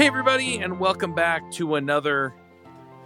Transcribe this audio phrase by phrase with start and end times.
[0.00, 2.32] Hey, everybody, and welcome back to another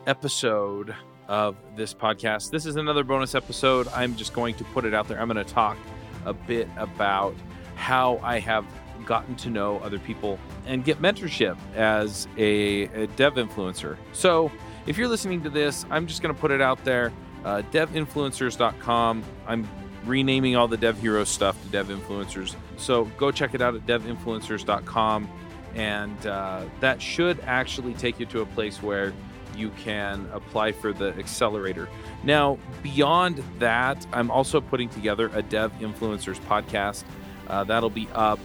[0.07, 0.95] episode
[1.27, 2.53] of this podcast.
[2.53, 3.89] This is another bonus episode.
[3.89, 5.21] I'm just going to put it out there.
[5.21, 5.77] I'm going to talk
[6.25, 7.35] a bit about
[7.75, 8.65] how I have
[9.07, 13.97] gotten to know other people and get mentorship as a, a dev influencer.
[14.13, 14.53] So,
[14.87, 17.13] if you're listening to this, I'm just going to put it out there
[17.45, 19.25] uh, devinfluencers.com.
[19.49, 19.69] I'm
[20.05, 22.55] renaming all the Dev Hero stuff to Dev Influencers.
[22.77, 25.29] So, go check it out at devinfluencers.com
[25.75, 29.13] and uh, that should actually take you to a place where
[29.57, 31.89] you can apply for the accelerator.
[32.23, 37.05] Now, beyond that, I'm also putting together a Dev Influencers podcast.
[37.47, 38.41] Uh, that'll be up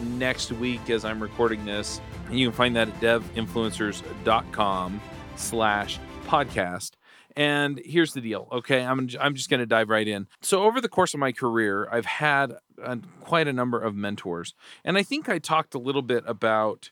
[0.00, 2.00] next week as I'm recording this.
[2.28, 5.00] And you can find that at devinfluencers.com
[5.36, 6.90] slash podcast.
[7.36, 8.48] And here's the deal.
[8.52, 10.26] Okay, I'm I'm just going to dive right in.
[10.42, 14.54] So over the course of my career, I've had a, quite a number of mentors,
[14.84, 16.90] and I think I talked a little bit about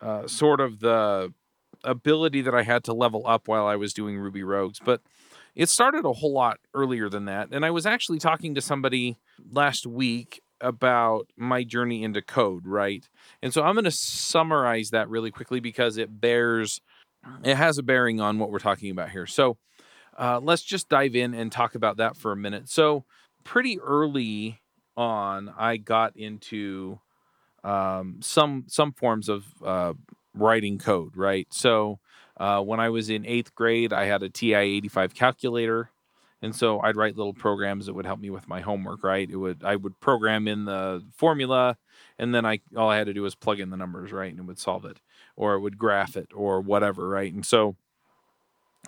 [0.00, 1.32] uh, sort of the
[1.82, 5.00] ability that I had to level up while I was doing Ruby Rogues, but
[5.54, 7.48] it started a whole lot earlier than that.
[7.52, 9.18] And I was actually talking to somebody
[9.50, 13.08] last week about my journey into code, right?
[13.42, 16.80] And so I'm going to summarize that really quickly because it bears
[17.44, 19.26] it has a bearing on what we're talking about here.
[19.26, 19.58] So
[20.18, 22.68] uh, let's just dive in and talk about that for a minute.
[22.68, 23.04] So,
[23.44, 24.60] pretty early
[24.96, 27.00] on, I got into
[27.64, 29.94] um, some some forms of uh,
[30.34, 31.16] writing code.
[31.16, 31.46] Right.
[31.52, 32.00] So,
[32.38, 35.90] uh, when I was in eighth grade, I had a TI eighty five calculator,
[36.42, 39.04] and so I'd write little programs that would help me with my homework.
[39.04, 39.28] Right.
[39.30, 41.76] It would I would program in the formula,
[42.18, 44.12] and then I all I had to do was plug in the numbers.
[44.12, 45.00] Right, and it would solve it,
[45.36, 47.08] or it would graph it, or whatever.
[47.08, 47.76] Right, and so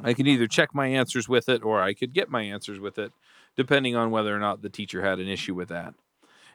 [0.00, 2.98] I could either check my answers with it or I could get my answers with
[2.98, 3.12] it,
[3.56, 5.94] depending on whether or not the teacher had an issue with that.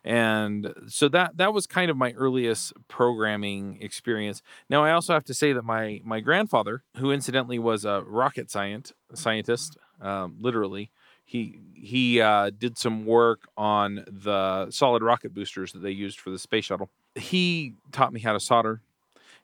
[0.03, 4.41] And so that that was kind of my earliest programming experience.
[4.69, 8.49] Now I also have to say that my my grandfather, who incidentally was a rocket
[8.49, 10.91] science scientist, um, literally,
[11.25, 16.29] he he uh, did some work on the solid rocket boosters that they used for
[16.29, 16.89] the space shuttle.
[17.15, 18.81] He taught me how to solder,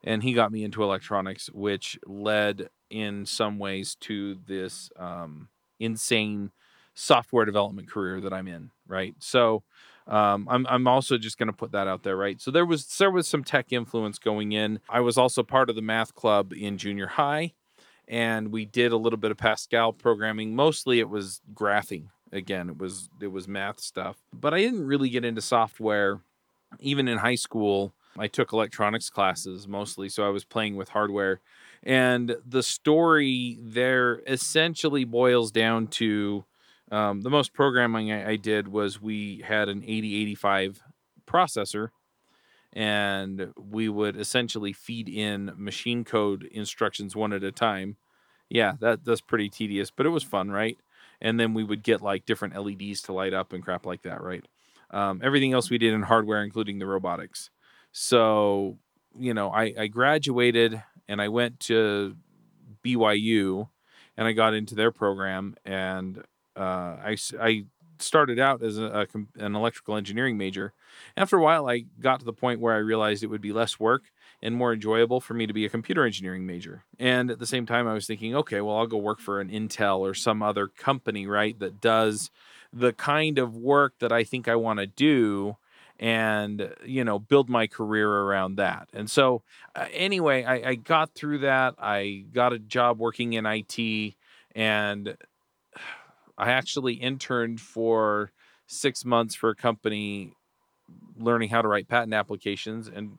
[0.03, 5.49] and he got me into electronics, which led in some ways to this um,
[5.79, 6.51] insane
[6.93, 9.15] software development career that I'm in, right?
[9.19, 9.63] So
[10.07, 12.39] um, I'm I'm also just going to put that out there, right?
[12.41, 14.79] So there was there was some tech influence going in.
[14.89, 17.53] I was also part of the math club in junior high,
[18.07, 20.55] and we did a little bit of Pascal programming.
[20.55, 22.07] Mostly it was graphing.
[22.31, 26.19] Again, it was it was math stuff, but I didn't really get into software
[26.79, 27.93] even in high school.
[28.17, 31.41] I took electronics classes mostly, so I was playing with hardware
[31.83, 36.45] and the story there essentially boils down to
[36.91, 40.81] um, the most programming I, I, did was we had an 8085
[41.25, 41.89] processor
[42.71, 47.97] and we would essentially feed in machine code instructions one at a time.
[48.49, 50.77] Yeah that that's pretty tedious but it was fun right?
[51.21, 54.21] And then we would get like different leds to light up and crap like that
[54.21, 54.45] right?
[54.91, 57.49] Um, everything else we did in hardware including the robotics
[57.93, 58.77] so
[59.17, 62.15] you know i, I graduated and I went to
[62.83, 63.69] BYU
[64.17, 66.23] and I got into their program and
[66.55, 66.59] uh,
[67.03, 67.65] I, I
[67.99, 70.73] started out as a, a, an electrical engineering major.
[71.15, 73.79] After a while, I got to the point where I realized it would be less
[73.79, 74.11] work
[74.41, 76.83] and more enjoyable for me to be a computer engineering major.
[76.99, 79.49] And at the same time, I was thinking, okay, well, I'll go work for an
[79.49, 82.29] Intel or some other company, right, that does
[82.71, 85.57] the kind of work that I think I want to do
[85.99, 88.89] and you know build my career around that.
[88.93, 89.43] And so
[89.75, 94.15] uh, anyway I, I, got through that i got a job working in it
[94.55, 95.17] and
[96.37, 98.31] i actually interned for
[98.67, 100.33] six months for a company
[101.17, 103.17] learning how to write patent applications and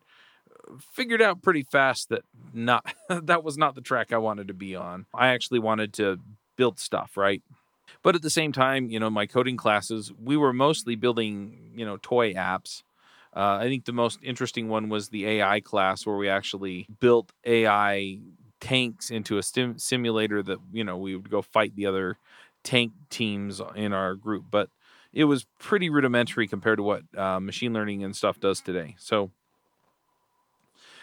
[0.92, 4.74] figured out pretty fast that not that was not the track i wanted to be
[4.76, 5.06] on.
[5.14, 6.18] I actually wanted to
[6.56, 7.42] build stuff right
[8.04, 11.86] but at the same time, you know, my coding classes, we were mostly building, you
[11.86, 12.82] know, toy apps.
[13.34, 17.32] Uh, I think the most interesting one was the AI class where we actually built
[17.46, 18.18] AI
[18.60, 22.18] tanks into a sim- simulator that, you know, we would go fight the other
[22.62, 24.44] tank teams in our group.
[24.50, 24.68] But
[25.14, 28.96] it was pretty rudimentary compared to what uh, machine learning and stuff does today.
[28.98, 29.30] So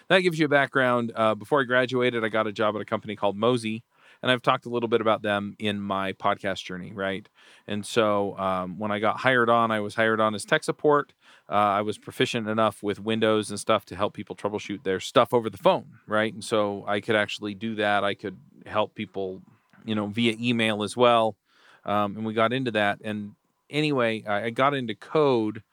[0.07, 1.11] that gives you a background.
[1.15, 3.81] Uh, before I graduated, I got a job at a company called Mozy
[4.21, 7.27] and I've talked a little bit about them in my podcast journey, right?
[7.67, 11.13] And so um, when I got hired on, I was hired on as tech support.
[11.49, 15.33] Uh, I was proficient enough with Windows and stuff to help people troubleshoot their stuff
[15.33, 16.33] over the phone, right?
[16.33, 18.03] And so I could actually do that.
[18.03, 19.41] I could help people,
[19.83, 21.35] you know, via email as well.
[21.83, 22.99] Um, and we got into that.
[23.03, 23.31] And
[23.69, 25.63] anyway, I got into code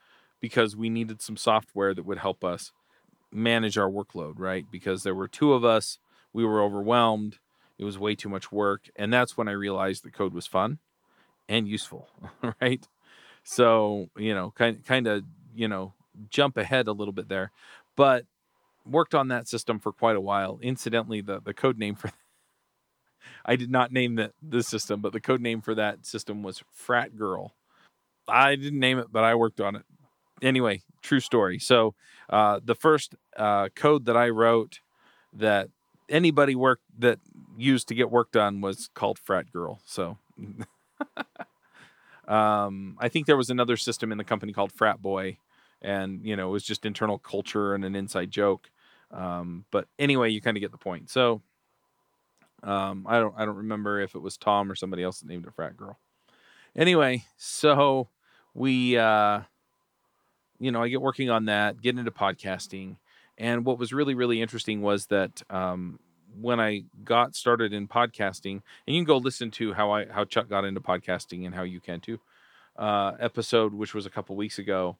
[0.40, 2.72] because we needed some software that would help us
[3.30, 4.64] manage our workload, right?
[4.70, 5.98] Because there were two of us,
[6.32, 7.38] we were overwhelmed,
[7.78, 10.78] it was way too much work, and that's when I realized the code was fun
[11.48, 12.08] and useful,
[12.60, 12.86] right?
[13.44, 15.94] So, you know, kind kind of, you know,
[16.30, 17.52] jump ahead a little bit there.
[17.96, 18.24] But
[18.84, 20.58] worked on that system for quite a while.
[20.62, 22.10] Incidentally, the the code name for
[23.44, 26.62] I did not name the the system, but the code name for that system was
[26.72, 27.54] Frat Girl.
[28.26, 29.84] I didn't name it, but I worked on it.
[30.42, 31.58] Anyway, true story.
[31.58, 31.94] So
[32.28, 34.80] uh, the first uh, code that I wrote
[35.32, 35.70] that
[36.08, 37.18] anybody worked that
[37.58, 39.80] used to get work done was called Frat Girl.
[39.84, 40.16] So
[42.28, 45.38] um, I think there was another system in the company called Frat Boy,
[45.82, 48.70] and you know it was just internal culture and an inside joke.
[49.10, 51.10] Um, but anyway, you kind of get the point.
[51.10, 51.42] So
[52.62, 55.46] um, I don't I don't remember if it was Tom or somebody else that named
[55.46, 55.98] it Frat Girl.
[56.76, 58.08] Anyway, so
[58.54, 59.40] we uh,
[60.58, 62.96] you know I get working on that, get into podcasting,
[63.36, 65.98] and what was really really interesting was that um,
[66.40, 70.24] when I got started in podcasting, and you can go listen to how I how
[70.24, 72.20] Chuck got into podcasting and how you can too,
[72.76, 74.96] uh, episode which was a couple weeks ago,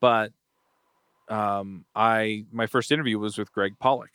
[0.00, 0.32] but
[1.28, 4.12] um, I my first interview was with Gregg Pollack,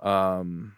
[0.00, 0.74] um,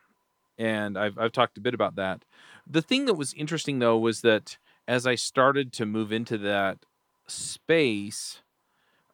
[0.59, 2.25] and I've I've talked a bit about that.
[2.67, 6.79] The thing that was interesting though was that as I started to move into that
[7.27, 8.43] space,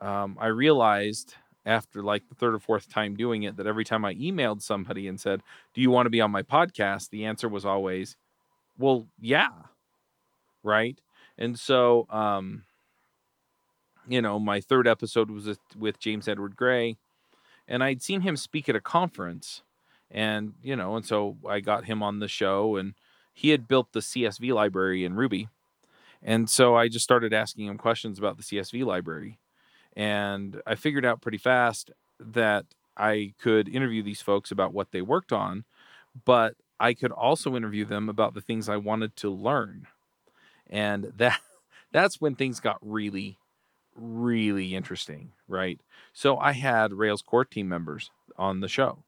[0.01, 1.35] um, I realized
[1.69, 5.06] after like the third or fourth time doing it that every time I emailed somebody
[5.06, 5.43] and said,
[5.75, 8.17] "Do you want to be on my podcast?" the answer was always,
[8.79, 9.50] "Well, yeah."
[10.65, 11.00] Right?
[11.37, 12.65] And so um
[14.09, 16.97] you know, my third episode was with, with James Edward Gray,
[17.69, 19.62] and I'd seen him speak at a conference,
[20.11, 22.94] and you know, and so I got him on the show, and
[23.35, 25.49] he had built the CSV library in Ruby,
[26.23, 29.38] and so I just started asking him questions about the CSV library,
[29.99, 31.91] and I figured out pretty fast
[32.21, 32.65] that
[32.97, 35.65] I could interview these folks about what they worked on,
[36.25, 39.89] but I could also interview them about the things I wanted to learn,
[40.71, 41.41] and that
[41.93, 43.37] that's when things got really
[44.00, 45.81] really interesting, right?
[46.12, 49.03] So I had Rails core team members on the show.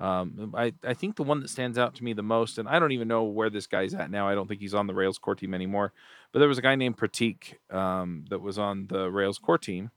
[0.00, 2.78] Um, I, I think the one that stands out to me the most, and I
[2.78, 4.28] don't even know where this guy's at now.
[4.28, 5.92] I don't think he's on the Rails core team anymore.
[6.32, 9.90] But there was a guy named Pratik um, that was on the Rails core team,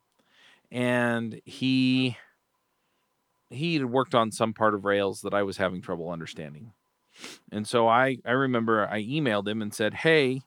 [0.72, 2.18] and he
[3.50, 6.72] he had worked on some part of Rails that I was having trouble understanding.
[7.52, 10.42] And so I I remember I emailed him and said, "Hey,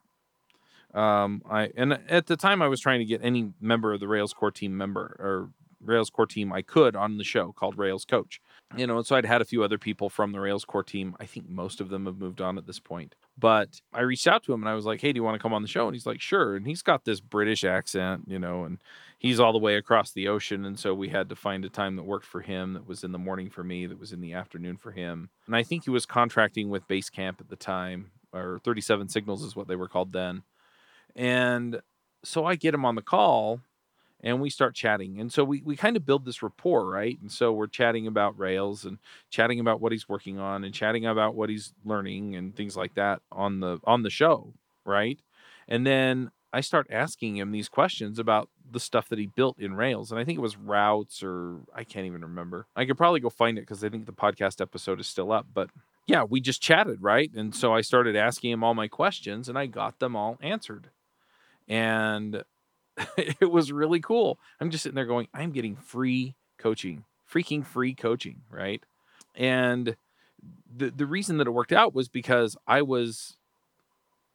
[0.94, 4.08] um, I and at the time I was trying to get any member of the
[4.08, 5.50] Rails core team member or
[5.80, 8.40] Rails core team I could on the show called Rails Coach.
[8.76, 11.16] You know, and so I'd had a few other people from the Rails core team.
[11.20, 13.14] I think most of them have moved on at this point.
[13.38, 15.42] But I reached out to him and I was like, "Hey, do you want to
[15.42, 18.38] come on the show?" And he's like, "Sure." And he's got this British accent, you
[18.38, 18.78] know, and
[19.18, 21.96] he's all the way across the ocean, and so we had to find a time
[21.96, 22.74] that worked for him.
[22.74, 23.86] That was in the morning for me.
[23.86, 25.30] That was in the afternoon for him.
[25.46, 29.56] And I think he was contracting with Basecamp at the time, or 37 Signals is
[29.56, 30.42] what they were called then.
[31.16, 31.80] And
[32.22, 33.60] so I get him on the call
[34.24, 35.20] and we start chatting.
[35.20, 37.18] And so we, we kind of build this rapport, right?
[37.20, 38.98] And so we're chatting about Rails and
[39.30, 42.94] chatting about what he's working on and chatting about what he's learning and things like
[42.94, 44.54] that on the on the show,
[44.86, 45.20] right?
[45.68, 49.74] And then I start asking him these questions about the stuff that he built in
[49.74, 50.10] Rails.
[50.10, 52.66] And I think it was routes or I can't even remember.
[52.74, 55.46] I could probably go find it because I think the podcast episode is still up.
[55.52, 55.68] But
[56.06, 57.30] yeah, we just chatted, right?
[57.34, 60.90] And so I started asking him all my questions and I got them all answered
[61.68, 62.42] and
[63.16, 64.38] it was really cool.
[64.60, 68.82] I'm just sitting there going, I'm getting free coaching, freaking free coaching, right?
[69.34, 69.96] And
[70.74, 73.36] the the reason that it worked out was because I was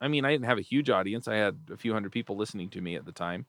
[0.01, 1.27] I mean, I didn't have a huge audience.
[1.27, 3.45] I had a few hundred people listening to me at the time.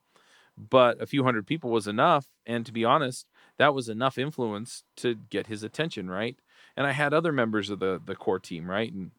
[0.59, 3.27] But a few hundred people was enough, and to be honest,
[3.57, 6.37] that was enough influence to get his attention, right?
[6.77, 8.93] And I had other members of the the core team, right?
[8.93, 9.13] And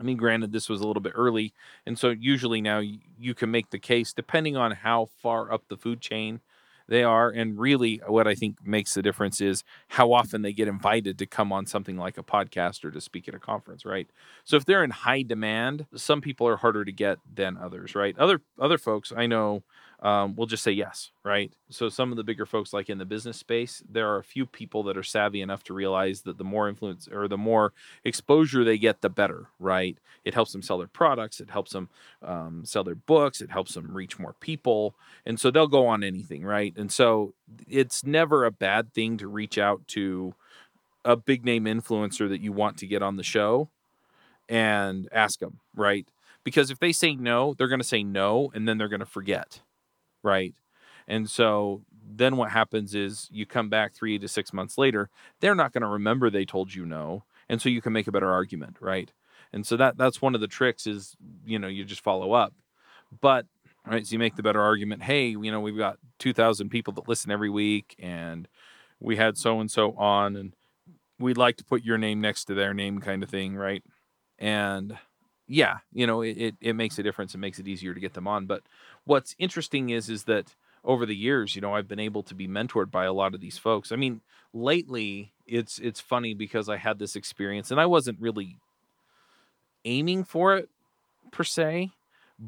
[0.00, 1.52] I mean, granted, this was a little bit early,
[1.86, 5.76] and so usually now you can make the case, depending on how far up the
[5.76, 6.40] food chain
[6.88, 7.30] they are.
[7.30, 11.18] And really, uh, what I think makes the difference is how often they get invited
[11.18, 14.08] to come on something like a podcast or to speak at a conference, right?
[14.44, 18.18] So if they're in high demand, some people are harder to get than others, right?
[18.18, 19.62] Other other folks I know
[20.02, 21.52] um, will just say yes, right?
[21.68, 24.46] So some of the bigger folks, like in the business space, there are a few
[24.46, 27.72] people that are savvy enough to realize that the more influence or the more
[28.04, 29.98] exposure they get, the better, right?
[30.24, 31.90] It helps them sell their products, it helps them
[32.22, 34.94] um, sell their books, it helps them reach more people,
[35.26, 36.72] and so they'll go on anything, right?
[36.76, 37.34] And so
[37.68, 40.34] it's never a bad thing to reach out to
[41.04, 43.68] a big name influencer that you want to get on the show
[44.48, 46.06] and ask them, right?
[46.42, 49.06] Because if they say no, they're going to say no and then they're going to
[49.06, 49.60] forget
[50.22, 50.54] right?
[51.08, 51.82] And so
[52.16, 55.08] then what happens is you come back three to six months later,
[55.40, 57.24] they're not going to remember they told you no.
[57.48, 59.10] And so you can make a better argument, right?
[59.52, 62.54] And so that that's one of the tricks is, you know, you just follow up.
[63.20, 63.46] But
[63.86, 67.08] right, so you make the better argument, hey, you know, we've got 2000 people that
[67.08, 68.46] listen every week and
[69.00, 70.52] we had so and so on and
[71.18, 73.82] we'd like to put your name next to their name kind of thing, right?
[74.38, 74.96] And
[75.50, 77.34] yeah, you know, it, it, it makes a difference.
[77.34, 78.46] It makes it easier to get them on.
[78.46, 78.62] But
[79.04, 80.54] what's interesting is is that
[80.84, 83.40] over the years, you know, I've been able to be mentored by a lot of
[83.40, 83.90] these folks.
[83.90, 84.20] I mean,
[84.54, 88.58] lately it's it's funny because I had this experience and I wasn't really
[89.84, 90.68] aiming for it
[91.32, 91.90] per se,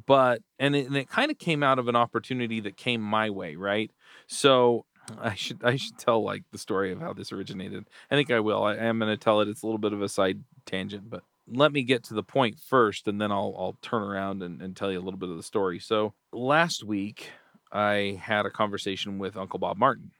[0.06, 3.30] but and it, and it kind of came out of an opportunity that came my
[3.30, 3.90] way, right?
[4.28, 4.84] So
[5.20, 7.84] I should I should tell like the story of how this originated.
[8.12, 8.62] I think I will.
[8.62, 9.48] I, I am going to tell it.
[9.48, 12.58] It's a little bit of a side tangent, but let me get to the point
[12.58, 15.36] first, and then I'll I'll turn around and, and tell you a little bit of
[15.36, 15.78] the story.
[15.78, 17.30] So last week
[17.70, 20.12] I had a conversation with Uncle Bob Martin.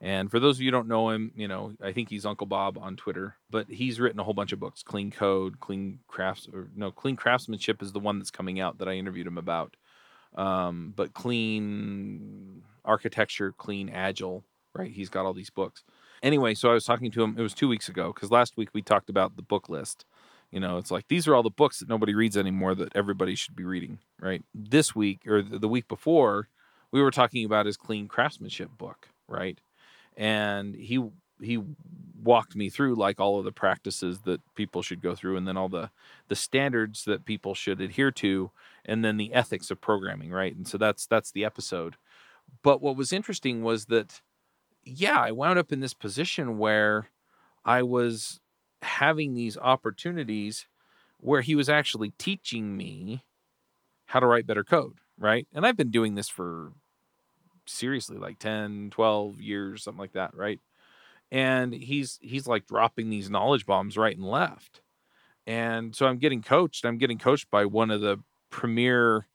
[0.00, 2.76] And for those of you don't know him, you know, I think he's Uncle Bob
[2.76, 4.82] on Twitter, but he's written a whole bunch of books.
[4.82, 8.88] Clean Code, Clean Crafts, or no, Clean Craftsmanship is the one that's coming out that
[8.88, 9.76] I interviewed him about.
[10.34, 14.90] Um, but Clean Architecture, Clean Agile, right?
[14.90, 15.84] He's got all these books.
[16.22, 18.70] Anyway, so I was talking to him, it was two weeks ago, because last week
[18.72, 20.04] we talked about the book list.
[20.54, 23.34] You know, it's like these are all the books that nobody reads anymore that everybody
[23.34, 24.44] should be reading, right?
[24.54, 26.48] This week or the week before,
[26.92, 29.58] we were talking about his clean craftsmanship book, right?
[30.16, 31.04] And he
[31.42, 31.60] he
[32.22, 35.56] walked me through like all of the practices that people should go through and then
[35.56, 35.90] all the
[36.28, 38.52] the standards that people should adhere to
[38.84, 40.54] and then the ethics of programming, right?
[40.54, 41.96] And so that's that's the episode.
[42.62, 44.22] But what was interesting was that
[44.84, 47.10] yeah, I wound up in this position where
[47.64, 48.40] I was
[48.84, 50.66] having these opportunities
[51.18, 53.24] where he was actually teaching me
[54.06, 55.46] how to write better code, right?
[55.54, 56.72] And I've been doing this for
[57.66, 60.60] seriously like 10 12 years something like that right?
[61.32, 64.82] And he's he's like dropping these knowledge bombs right and left.
[65.46, 68.18] And so i'm getting coached i'm getting coached by one of the
[68.50, 69.26] premier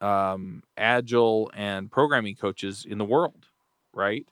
[0.00, 3.46] um, agile and programming coaches in the world
[3.92, 4.26] right?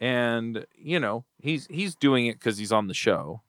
[0.00, 3.42] And you know he's he's doing it because he's on the show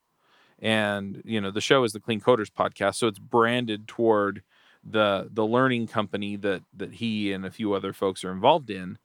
[0.62, 4.44] and you know the show is the clean coders podcast so it's branded toward
[4.84, 8.98] the the learning company that that he and a few other folks are involved in.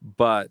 [0.00, 0.50] But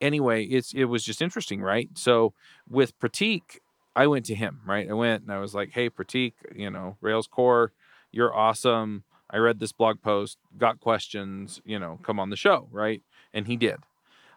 [0.00, 1.88] anyway it's it was just interesting right?
[1.94, 2.34] So
[2.68, 3.58] with pratik
[3.96, 4.88] i went to him right?
[4.90, 7.72] I went and i was like hey pratik you know rails core
[8.10, 9.02] you're awesome.
[9.30, 13.02] I read this blog post got questions you know come on the show right?
[13.32, 13.76] And he did.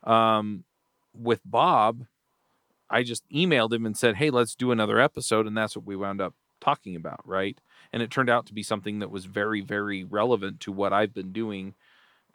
[0.04, 0.64] Um
[1.14, 2.06] with bob
[2.90, 5.96] i just emailed him and said hey let's do another episode and that's what we
[5.96, 7.62] wound up talking about right
[7.94, 11.14] and it turned out to be something that was very very relevant to what I've
[11.14, 11.76] been doing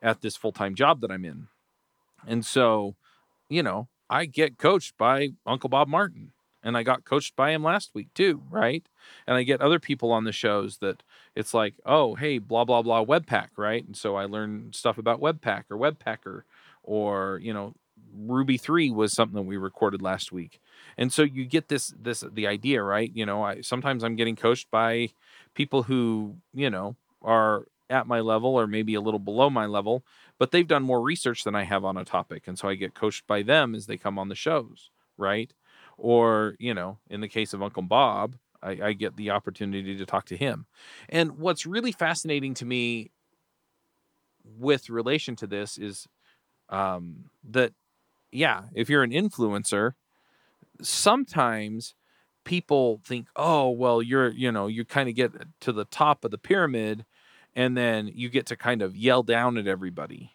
[0.03, 1.47] at this full-time job that I'm in.
[2.27, 2.97] And so,
[3.49, 6.33] you know, I get coached by Uncle Bob Martin
[6.63, 8.87] and I got coached by him last week too, right?
[9.27, 11.03] And I get other people on the shows that
[11.35, 13.85] it's like, oh, hey, blah blah blah Webpack, right?
[13.85, 16.43] And so I learn stuff about Webpack or Webpacker,
[16.83, 17.75] or you know,
[18.15, 20.61] Ruby three was something that we recorded last week,
[20.99, 23.11] and so you get this this the idea, right?
[23.15, 25.11] You know, I sometimes I'm getting coached by
[25.55, 30.03] people who, you know, are at my level or maybe a little below my level,
[30.39, 32.45] but they've done more research than I have on a topic.
[32.47, 35.53] And so I get coached by them as they come on the shows, right?
[35.99, 40.07] Or, you know, in the case of Uncle Bob, I, I get the opportunity to
[40.07, 40.65] talk to him.
[41.11, 43.11] And what's really fascinating to me
[44.59, 46.09] with relation to this is
[46.71, 47.73] um, that,
[48.33, 49.93] yeah, if you're an influencer,
[50.81, 51.95] sometimes
[52.45, 56.31] people think, oh, well, you're, you know, you kind of get to the top of
[56.31, 57.05] the pyramid
[57.55, 60.33] and then you get to kind of yell down at everybody.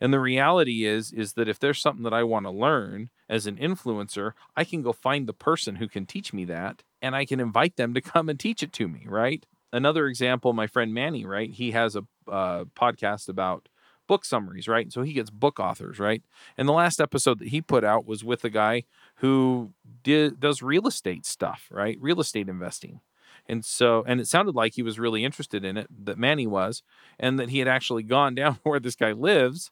[0.00, 3.46] And the reality is, is that if there's something that I want to learn as
[3.46, 7.24] an influencer, I can go find the person who can teach me that and I
[7.24, 9.46] can invite them to come and teach it to me, right?
[9.72, 11.50] Another example, my friend Manny, right?
[11.50, 13.68] He has a uh, podcast about
[14.12, 14.92] book summaries, right?
[14.92, 16.22] So he gets book authors, right?
[16.58, 18.84] And the last episode that he put out was with a guy
[19.16, 21.96] who did does real estate stuff, right?
[21.98, 23.00] Real estate investing.
[23.48, 26.82] And so, and it sounded like he was really interested in it, that Manny was,
[27.18, 29.70] and that he had actually gone down where this guy lives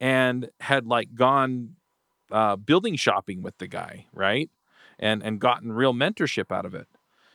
[0.00, 1.76] and had like gone
[2.32, 4.48] uh, building shopping with the guy, right?
[4.98, 6.88] And and gotten real mentorship out of it.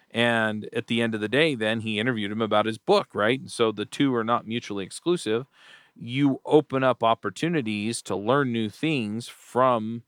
[0.10, 3.40] And at the end of the day, then he interviewed him about his book, right?
[3.40, 5.46] And so the two are not mutually exclusive.
[5.96, 10.04] You open up opportunities to learn new things from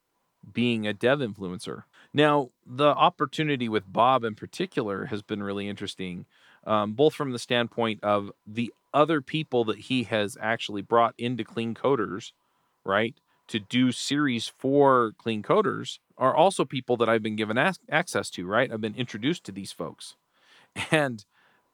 [0.51, 1.83] being a dev influencer.
[2.13, 6.25] Now, the opportunity with Bob in particular has been really interesting,
[6.65, 11.43] um, both from the standpoint of the other people that he has actually brought into
[11.43, 12.31] Clean Coders,
[12.83, 13.15] right,
[13.47, 18.29] to do series for clean coders are also people that I've been given ac- access
[18.31, 18.71] to, right?
[18.71, 20.15] I've been introduced to these folks.
[20.91, 21.25] And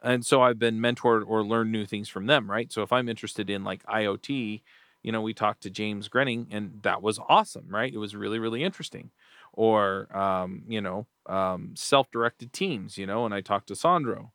[0.01, 2.71] and so I've been mentored or learned new things from them, right?
[2.71, 4.61] So if I'm interested in like IoT,
[5.03, 7.93] you know, we talked to James Grenning and that was awesome, right?
[7.93, 9.11] It was really, really interesting.
[9.53, 14.31] Or, um, you know, um, self directed teams, you know, and I talked to Sandro.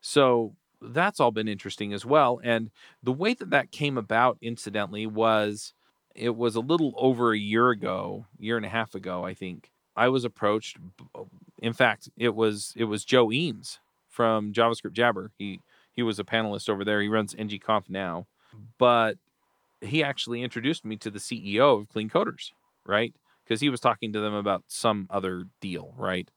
[0.00, 2.40] So that's all been interesting as well.
[2.42, 2.70] And
[3.02, 5.74] the way that that came about, incidentally, was
[6.14, 9.70] it was a little over a year ago, year and a half ago, I think.
[9.96, 10.78] I was approached.
[11.60, 13.80] In fact, it was it was Joe Eames
[14.18, 15.30] from JavaScript Jabber.
[15.38, 15.60] He
[15.92, 17.00] he was a panelist over there.
[17.00, 18.26] He runs ngconf now,
[18.76, 19.16] but
[19.80, 22.50] he actually introduced me to the CEO of Clean Coders,
[22.84, 23.14] right?
[23.44, 26.28] Because he was talking to them about some other deal, right?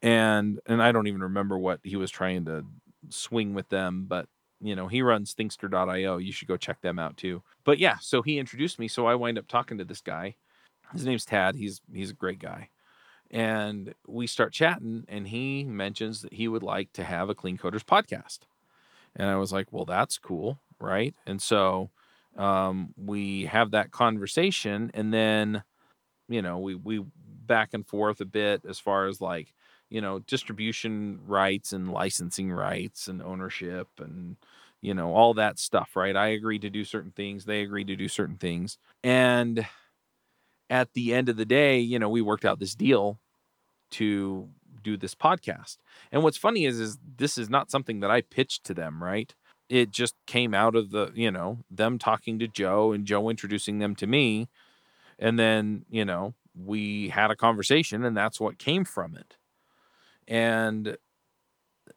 [0.00, 2.64] And and I don't even remember what he was trying to
[3.10, 4.26] swing with them, but
[4.62, 6.16] you know, he runs thinkster.io.
[6.16, 7.42] You should go check them out too.
[7.64, 10.36] But yeah, so he introduced me, so I wind up talking to this guy.
[10.94, 11.54] His name's Tad.
[11.54, 12.70] He's he's a great guy
[13.30, 17.58] and we start chatting and he mentions that he would like to have a clean
[17.58, 18.40] coders podcast.
[19.16, 21.14] And i was like well that's cool right?
[21.26, 21.90] And so
[22.38, 25.62] um, we have that conversation and then
[26.28, 27.04] you know we we
[27.46, 29.54] back and forth a bit as far as like
[29.90, 34.36] you know distribution rights and licensing rights and ownership and
[34.80, 36.16] you know all that stuff right?
[36.16, 38.78] I agreed to do certain things they agreed to do certain things.
[39.04, 39.66] And
[40.70, 43.20] at the end of the day, you know, we worked out this deal
[43.92, 44.48] to
[44.82, 45.78] do this podcast.
[46.12, 49.34] And what's funny is is this is not something that I pitched to them, right?
[49.68, 53.78] It just came out of the, you know, them talking to Joe and Joe introducing
[53.78, 54.48] them to me.
[55.18, 59.36] And then, you know, we had a conversation and that's what came from it.
[60.28, 60.96] And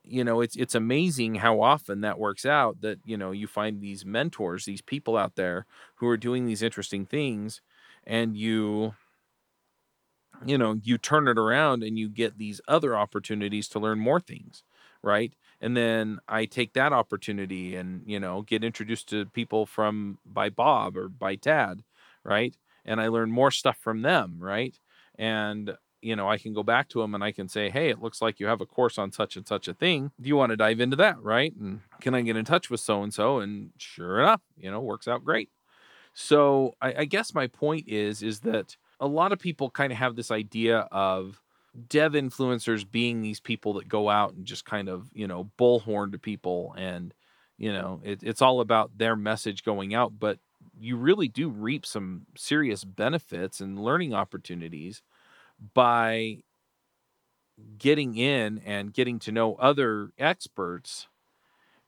[0.03, 3.81] you know, it's it's amazing how often that works out that, you know, you find
[3.81, 5.65] these mentors, these people out there
[5.95, 7.61] who are doing these interesting things
[8.05, 8.93] and you
[10.45, 14.19] you know you turn it around and you get these other opportunities to learn more
[14.19, 14.63] things
[15.05, 15.33] right?
[15.59, 20.49] And then i take that opportunity and you know get introduced to people from by
[20.49, 21.83] bob or by tad
[22.23, 22.55] right?
[22.85, 24.77] And i learn more stuff from them right?
[25.15, 28.01] And you know i can go back to them and i can say hey it
[28.01, 30.11] looks like you have a course on such and such a thing.
[30.19, 31.21] Do you want to dive into that?
[31.21, 31.53] Right?
[31.55, 33.39] And can i get in touch with so and so?
[33.39, 35.49] And sure enough you know works out great
[36.13, 39.97] so I, I guess my point is is that a lot of people kind of
[39.97, 41.41] have this idea of
[41.89, 46.11] dev influencers being these people that go out and just kind of you know bullhorn
[46.11, 47.13] to people and
[47.57, 50.37] you know it, it's all about their message going out but
[50.79, 55.01] you really do reap some serious benefits and learning opportunities
[55.73, 56.37] by
[57.77, 61.07] getting in and getting to know other experts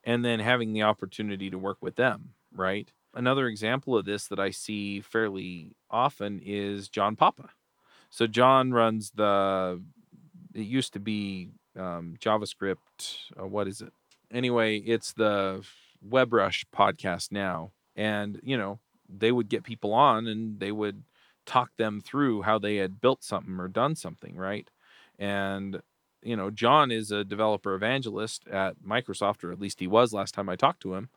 [0.04, 4.38] and then having the opportunity to work with them right another example of this that
[4.38, 7.50] I see fairly often is John Papa.
[8.10, 9.82] So John runs the.
[10.54, 12.76] It used to be um, JavaScript.
[13.38, 13.92] Uh, what is it?
[14.30, 15.64] Anyway, it's the
[16.08, 21.02] WebRush podcast now, and you know they would get people on and they would
[21.44, 24.68] talk them through how they had built something or done something, right?
[25.18, 25.80] And
[26.22, 30.34] you know, John is a developer evangelist at Microsoft, or at least he was last
[30.34, 31.08] time I talked to him.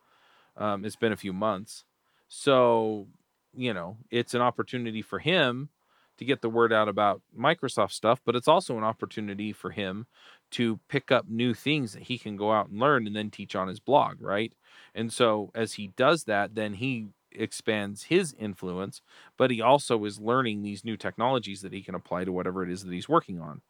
[0.56, 1.84] Um, it's been a few months,
[2.30, 3.08] so,
[3.56, 5.68] you know, it's an opportunity for him
[6.16, 10.06] to get the word out about Microsoft stuff, but it's also an opportunity for him
[10.52, 13.56] to pick up new things that he can go out and learn and then teach
[13.56, 14.52] on his blog, right?
[14.94, 19.02] And so as he does that, then he expands his influence,
[19.36, 22.70] but he also is learning these new technologies that he can apply to whatever it
[22.70, 23.60] is that he's working on.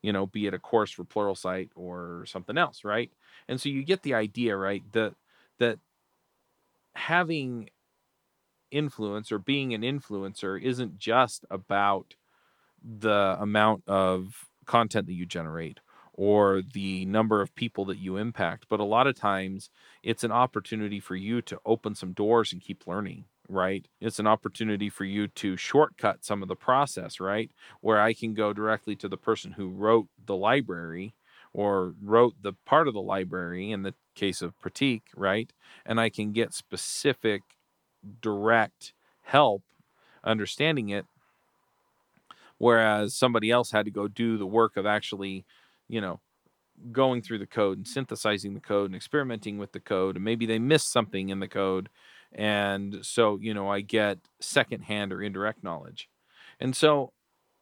[0.00, 3.10] You know, be it a course for Plural Pluralsight or something else, right?
[3.48, 4.82] And so you get the idea, right?
[4.92, 5.14] That
[5.58, 5.78] that
[6.94, 7.68] having
[8.70, 12.14] influence or being an influencer isn't just about
[12.82, 15.80] the amount of content that you generate
[16.12, 19.68] or the number of people that you impact, but a lot of times
[20.02, 23.86] it's an opportunity for you to open some doors and keep learning, right?
[24.00, 27.50] It's an opportunity for you to shortcut some of the process, right?
[27.82, 31.14] Where I can go directly to the person who wrote the library
[31.52, 35.52] or wrote the part of the library in the case of Pratik, right?
[35.84, 37.42] And I can get specific
[38.20, 38.92] direct
[39.22, 39.62] help
[40.24, 41.06] understanding it
[42.58, 45.44] whereas somebody else had to go do the work of actually
[45.88, 46.20] you know
[46.92, 50.46] going through the code and synthesizing the code and experimenting with the code and maybe
[50.46, 51.88] they missed something in the code
[52.32, 56.08] and so you know i get secondhand or indirect knowledge.
[56.60, 57.12] And so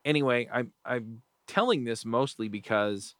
[0.04, 3.14] anyway i'm i'm telling this mostly because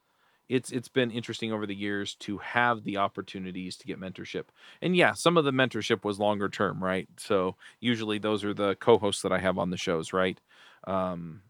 [0.49, 4.45] it's it's been interesting over the years to have the opportunities to get mentorship.
[4.83, 7.09] And yeah, some of the mentorship was longer term, right?
[7.19, 10.39] So usually those are the co-hosts that I have on the shows, right?
[10.87, 11.43] Um,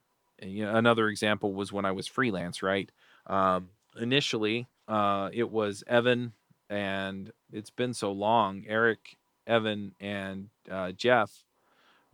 [0.42, 2.90] you know, another example was when I was freelance, right?
[3.26, 6.32] Um, initially, uh, it was Evan,
[6.68, 8.64] and it's been so long.
[8.68, 11.43] Eric, Evan, and uh, Jeff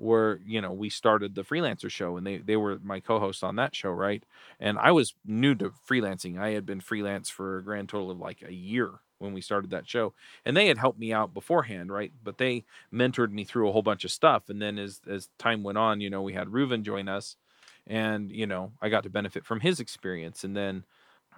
[0.01, 3.57] were you know we started the freelancer show and they they were my co-hosts on
[3.57, 4.25] that show right?
[4.59, 6.39] And i was new to freelancing.
[6.39, 9.71] I had been freelance for a grand total of like a year when we started
[9.71, 12.13] that show and they had helped me out beforehand right?
[12.25, 15.63] But they mentored me through a whole bunch of stuff and then as as time
[15.63, 17.37] went on you know we had Reuven join us
[17.87, 20.85] and you know i got to benefit from his experience and then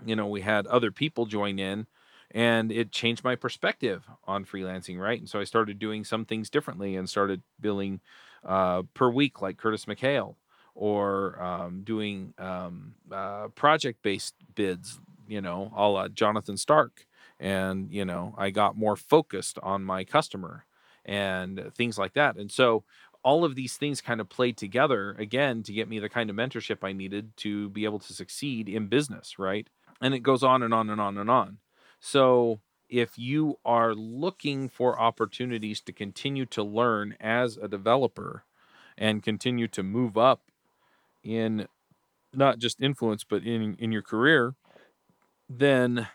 [0.05, 1.87] you know we had other people join in
[2.33, 6.51] and it changed my perspective on freelancing right and so i started doing some things
[6.51, 8.01] differently and started billing
[8.45, 10.37] uh, per week, like Curtis McHale,
[10.75, 17.07] or um, doing um, uh, project based bids, you know, a la Jonathan Stark.
[17.39, 20.65] And, you know, I got more focused on my customer
[21.05, 22.37] and things like that.
[22.37, 22.85] And so
[23.25, 26.37] all of these things kind of played together again to get me the kind of
[26.37, 29.69] mentorship I needed to be able to succeed in business, right?
[30.01, 31.59] And it goes on and on and on and on.
[32.03, 38.45] So if you are looking for opportunities to continue to learn as a developer
[38.99, 40.43] and continue to move up
[41.25, 41.69] in
[42.35, 44.55] not just influence but in in your career
[45.49, 46.09] then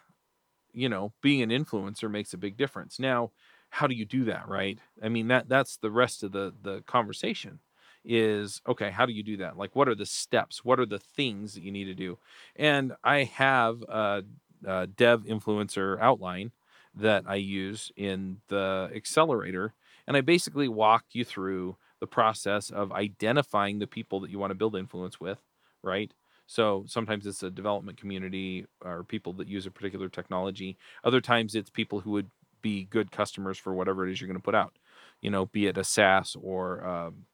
[0.74, 3.00] you know being an influencer makes a big difference.
[3.00, 3.32] Now
[3.72, 4.80] how do you do that right?
[5.04, 7.60] I mean that that's the rest of the the conversation
[8.06, 9.58] is okay how do you do that?
[9.58, 10.66] Like what are the steps?
[10.66, 12.20] What are the things that you need to do?
[12.56, 14.24] And i have a,
[14.66, 16.52] a dev influencer outline
[16.96, 19.74] that I use in the accelerator.
[20.08, 24.52] And I basically walk you through the process of identifying the people that you want
[24.52, 25.40] to build influence with,
[25.84, 26.12] right?
[26.48, 30.78] So sometimes it's a development community or people that use a particular technology.
[31.04, 32.30] Other times it's people who would
[32.62, 34.78] be good customers for whatever it is you're going to put out,
[35.22, 37.26] you know, be it a SaaS or um,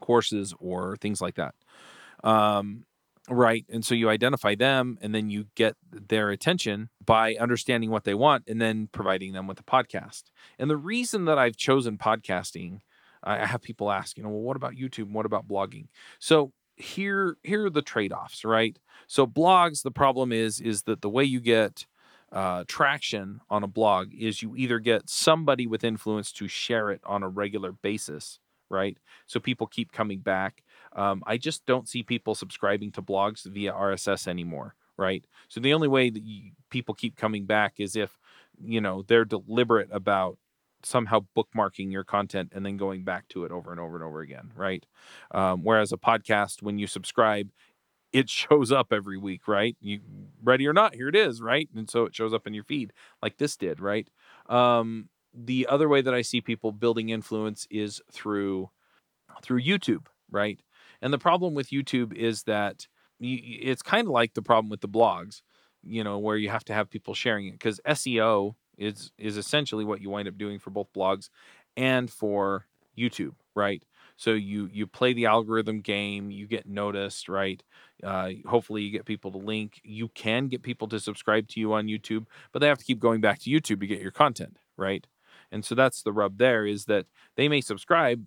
[0.00, 1.54] courses or things like that.
[2.24, 2.84] Um,
[3.32, 3.64] Right.
[3.68, 8.14] And so you identify them and then you get their attention by understanding what they
[8.14, 10.24] want and then providing them with a podcast.
[10.58, 12.80] And the reason that I've chosen podcasting,
[13.22, 15.12] I have people ask, you know, well, what about YouTube?
[15.12, 15.86] What about blogging?
[16.18, 18.76] So here, here are the trade-offs, right?
[19.06, 21.86] So blogs, the problem is, is that the way you get
[22.32, 27.00] uh, traction on a blog is you either get somebody with influence to share it
[27.04, 28.98] on a regular basis, right?
[29.26, 30.64] So people keep coming back
[30.96, 35.24] um, I just don't see people subscribing to blogs via RSS anymore, right?
[35.48, 38.18] So the only way that you, people keep coming back is if
[38.62, 40.38] you know they're deliberate about
[40.82, 44.20] somehow bookmarking your content and then going back to it over and over and over
[44.20, 44.86] again, right?
[45.30, 47.50] Um, whereas a podcast, when you subscribe,
[48.12, 49.76] it shows up every week, right?
[49.80, 50.00] You
[50.42, 51.68] ready or not, here it is, right?
[51.74, 54.08] And so it shows up in your feed like this did, right?
[54.48, 58.70] Um, the other way that I see people building influence is through
[59.42, 60.60] through YouTube, right?
[61.02, 62.86] And the problem with YouTube is that
[63.20, 65.42] it's kind of like the problem with the blogs,
[65.82, 69.84] you know, where you have to have people sharing it because SEO is is essentially
[69.84, 71.28] what you wind up doing for both blogs
[71.76, 72.66] and for
[72.98, 73.82] YouTube, right?
[74.16, 77.62] So you you play the algorithm game, you get noticed, right?
[78.02, 79.80] Uh, hopefully, you get people to link.
[79.84, 83.00] You can get people to subscribe to you on YouTube, but they have to keep
[83.00, 85.06] going back to YouTube to get your content, right?
[85.52, 88.24] And so that's the rub there is that they may subscribe,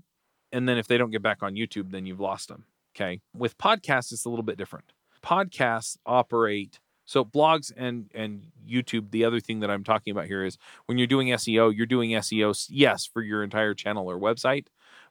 [0.53, 2.65] and then if they don't get back on YouTube, then you've lost them.
[2.95, 3.19] Okay.
[3.35, 4.93] With podcasts, it's a little bit different.
[5.23, 9.11] Podcasts operate so blogs and and YouTube.
[9.11, 12.11] The other thing that I'm talking about here is when you're doing SEO, you're doing
[12.11, 14.67] SEO, yes, for your entire channel or website,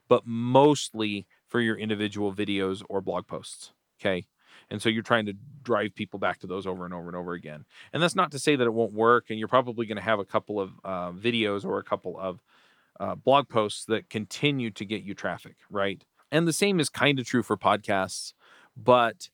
[0.08, 3.72] but mostly for your individual videos or blog posts.
[4.00, 4.26] Okay.
[4.70, 7.34] And so you're trying to drive people back to those over and over and over
[7.34, 7.66] again.
[7.92, 9.26] And that's not to say that it won't work.
[9.28, 12.40] And you're probably going to have a couple of uh, videos or a couple of
[13.02, 16.04] uh, blog posts that continue to get you traffic, right?
[16.30, 18.32] And the same is kind of true for podcasts,
[18.76, 19.28] but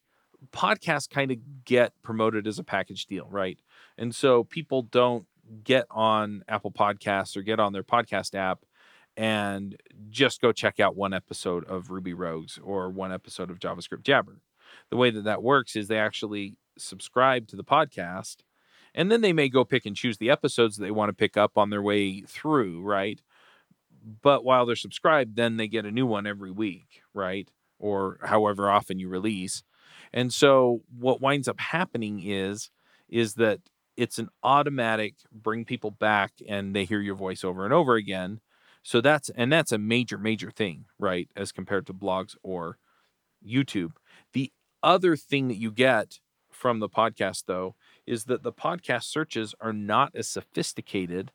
[0.52, 3.60] podcasts kind of get promoted as a package deal, right?
[3.98, 5.26] And so people don't
[5.64, 8.64] get on Apple Podcasts or get on their podcast app
[9.18, 9.76] and
[10.08, 14.40] just go check out one episode of Ruby Rogues or one episode of JavaScript Jabber.
[14.88, 18.36] The way that that works is they actually subscribe to the podcast
[18.94, 21.36] and then they may go pick and choose the episodes that they want to pick
[21.36, 23.20] up on their way through, right?
[24.22, 27.50] But while they're subscribed, then they get a new one every week, right?
[27.78, 29.62] Or however often you release.
[30.12, 32.70] And so what winds up happening is
[33.08, 33.60] is that
[33.96, 38.40] it's an automatic bring people back and they hear your voice over and over again.
[38.82, 42.78] So that's and that's a major major thing, right, as compared to blogs or
[43.46, 43.92] YouTube.
[44.32, 47.74] The other thing that you get from the podcast though
[48.06, 51.32] is that the podcast searches are not as sophisticated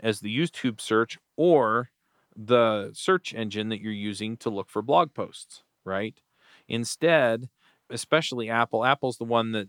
[0.00, 1.90] as the YouTube search or
[2.38, 6.20] the search engine that you're using to look for blog posts, right?
[6.68, 7.48] Instead,
[7.90, 9.68] especially Apple, Apple's the one that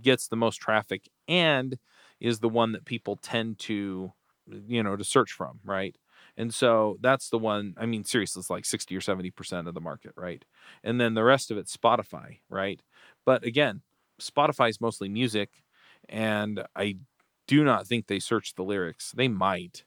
[0.00, 1.78] gets the most traffic and
[2.20, 4.12] is the one that people tend to,
[4.66, 5.96] you know, to search from, right?
[6.36, 9.80] And so that's the one, I mean, seriously, it's like 60 or 70% of the
[9.80, 10.44] market, right?
[10.84, 12.82] And then the rest of it's Spotify, right?
[13.24, 13.82] But again,
[14.20, 15.50] Spotify is mostly music,
[16.08, 16.96] and I
[17.46, 19.12] do not think they search the lyrics.
[19.12, 19.84] They might,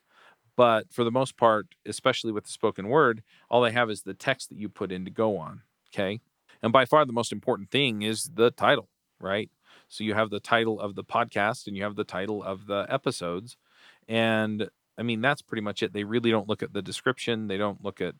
[0.56, 4.14] but for the most part, especially with the spoken word, all they have is the
[4.14, 5.62] text that you put in to go on.
[5.94, 6.22] Okay.
[6.62, 8.90] And by far the most important thing is the title,
[9.20, 9.50] right?
[9.88, 12.86] So you have the title of the podcast and you have the title of the
[12.90, 13.58] episodes.
[14.08, 15.94] And I mean, that's pretty much it.
[15.94, 18.16] They really don't look at the description, they don't look at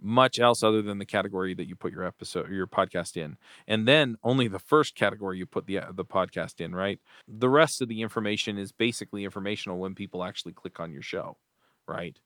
[0.00, 3.36] much else other than the category that you put your episode or your podcast in
[3.66, 7.48] and then only the first category you put the uh, the podcast in right the
[7.48, 11.36] rest of the information is basically informational when people actually click on your show
[11.88, 12.18] right?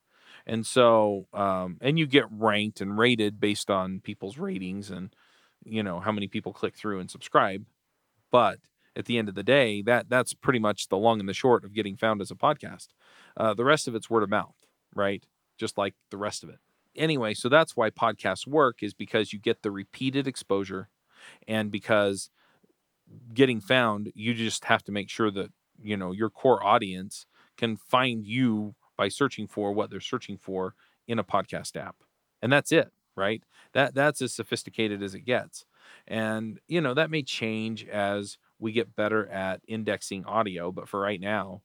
[0.46, 5.14] And so um, and you get ranked and rated based on people's ratings and
[5.64, 7.64] you know how many people click through and subscribe.
[8.30, 8.58] But
[8.96, 11.64] at the end of the day that that's pretty much the long and the short
[11.64, 12.88] of getting found as a podcast.
[13.36, 14.54] Uh, the rest of it's word of mouth
[14.94, 15.24] right?
[15.58, 16.58] Just like the rest of it.
[16.96, 20.88] Anyway so that's why podcasts work is because you get the repeated exposure
[21.48, 22.30] and because
[23.34, 25.50] getting found you just have to make sure that
[25.82, 30.74] you know your core audience can find you by searching for what they're searching for
[31.08, 31.96] in a podcast app
[32.40, 33.42] and that's it right?
[33.74, 35.64] That that's as sophisticated as it gets.
[36.06, 41.00] And you know that may change as we get better at indexing audio but for
[41.00, 41.62] right now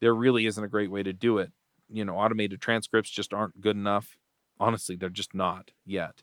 [0.00, 1.52] there really isn't a great way to do it.
[1.88, 4.16] You know automated transcripts just aren't good enough.
[4.58, 6.22] Honestly they're just not yet.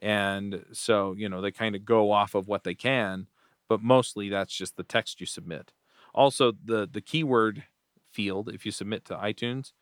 [0.00, 3.26] And so you know they kind of go off of what they can
[3.68, 5.72] but mostly that's just the text you submit.
[6.14, 7.64] Also the the keyword
[8.12, 9.72] field if you submit to itunes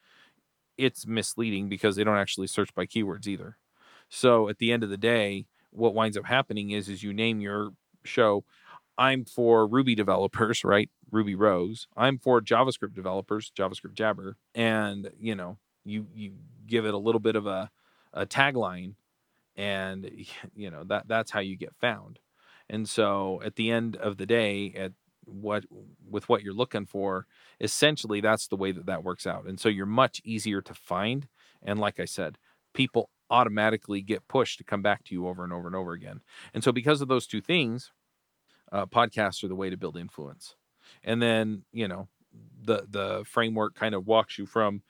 [0.79, 3.57] it's misleading because they don't actually search by keywords either.
[4.09, 7.41] So at the end of the day what winds up happening is is you name
[7.41, 7.71] your
[8.05, 8.45] show
[8.97, 10.89] i'm for ruby developers right?
[11.11, 11.87] Ruby Rogues.
[11.97, 14.37] I'm for javascript developers javascript jabber.
[14.55, 16.33] And you know you you
[16.67, 17.71] give it a little bit of a,
[18.13, 18.95] a tagline
[19.57, 20.11] and
[20.57, 22.19] you know that that's how you get found.
[22.69, 24.93] And so at the end of the day at
[25.27, 25.65] what
[26.09, 27.27] with what you're looking for
[27.61, 31.29] essentially that's the way that that works out and so you're much easier to find
[31.63, 32.39] and like i said
[32.75, 36.21] people automatically get pushed to come back to you over and over and over again
[36.55, 37.93] and so because of those two things
[38.73, 40.55] uh, podcasts are the way to build influence
[41.03, 42.09] and then you know
[42.63, 44.83] the the framework kind of walks you from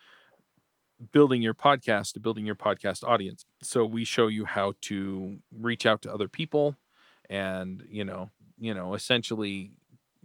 [1.12, 5.84] building your podcast to building your podcast audience so we show you how to reach
[5.84, 6.74] out to other people
[7.28, 9.72] and you know you know essentially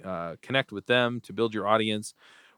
[0.04, 2.14] uh, connect with them to build your audience.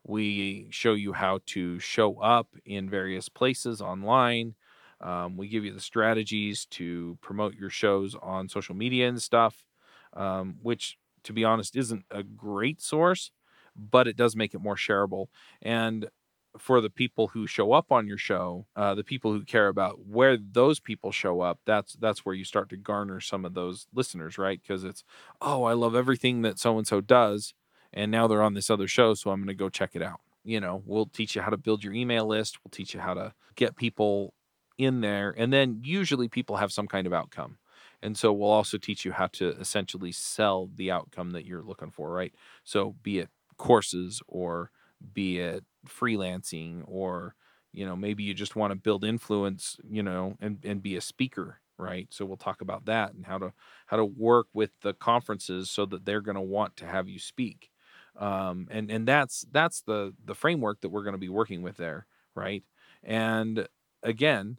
[0.05, 4.55] We show you how to show up in various places online.
[5.01, 9.65] Um, we give you the strategies to promote your shows on social media and stuff,
[10.13, 13.31] um, which, to be honest, isn't a great source,
[13.75, 15.27] but it does make it more shareable.
[15.61, 16.09] And
[16.57, 20.05] for the people who show up on your show, uh, the people who care about
[20.05, 23.87] where those people show up, that's that's where you start to garner some of those
[23.93, 24.61] listeners, right?
[24.61, 25.03] Because it's,
[25.41, 27.53] oh, I love everything that so and so does,
[27.91, 30.21] and now they're on this other show, so I'm going to go check it out.
[30.43, 32.59] You know, we'll teach you how to build your email list.
[32.63, 34.33] We'll teach you how to get people
[34.77, 37.57] in there, and then usually people have some kind of outcome.
[38.01, 41.89] And so we'll also teach you how to essentially sell the outcome that you're looking
[41.89, 42.33] for, right?
[42.65, 44.71] So be it courses or
[45.13, 47.35] be it freelancing or
[47.71, 51.01] you know maybe you just want to build influence you know and, and be a
[51.01, 52.07] speaker right?
[52.11, 53.51] So we'll talk about that and how to
[53.87, 57.17] how to work with the conferences so that they're going to want to have you
[57.17, 57.71] speak.
[58.15, 61.77] Um, and and that's that's the the framework that we're going to be working with
[61.77, 62.63] there right?
[63.03, 63.67] And
[64.03, 64.57] again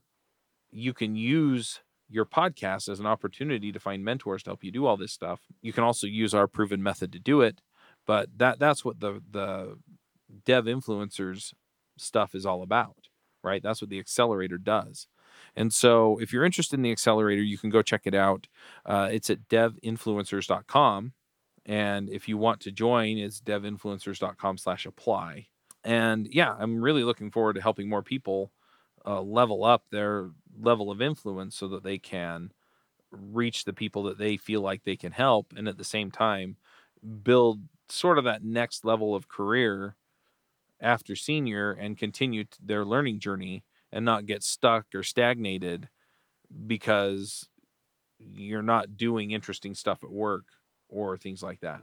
[0.70, 4.86] you can use your podcast as an opportunity to find mentors to help you do
[4.86, 5.40] all this stuff.
[5.62, 7.60] You can also use our proven method to do it
[8.06, 9.78] but that that's what the the
[10.44, 11.52] dev influencers
[11.96, 13.08] stuff is all about,
[13.42, 13.62] right?
[13.62, 15.06] That's what the accelerator does.
[15.56, 18.46] And so if you're interested in the accelerator, you can go check it out.
[18.84, 21.12] Uh, it's at devinfluencers.com.
[21.66, 25.46] And if you want to join, it's devinfluencers.com slash apply.
[25.82, 28.52] And yeah, I'm really looking forward to helping more people
[29.06, 32.52] uh, level up their level of influence so that they can
[33.10, 35.52] reach the people that they feel like they can help.
[35.56, 36.56] And at the same time,
[37.22, 39.94] build sort of that next level of career
[40.80, 45.88] after senior and continue their learning journey and not get stuck or stagnated
[46.66, 47.48] because
[48.18, 50.44] you're not doing interesting stuff at work
[50.88, 51.80] or things like that.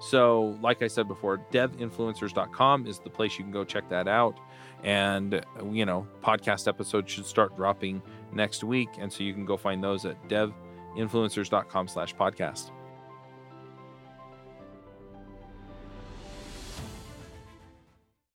[0.00, 4.38] So, like I said before, devinfluencers.com is the place you can go check that out.
[4.82, 8.88] And, uh, you know, podcast episodes should start dropping next week.
[8.98, 12.70] And so you can go find those at devinfluencers.com slash podcast.